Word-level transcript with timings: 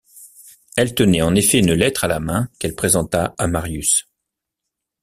Elle 0.75 0.95
tenait 0.95 1.21
en 1.21 1.35
effet 1.35 1.59
une 1.59 1.73
lettre 1.73 2.05
à 2.05 2.07
la 2.07 2.19
main 2.19 2.49
qu’elle 2.57 2.73
présenta 2.73 3.35
à 3.37 3.45
Marius. 3.45 4.09